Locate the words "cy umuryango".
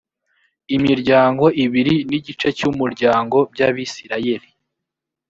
2.57-3.37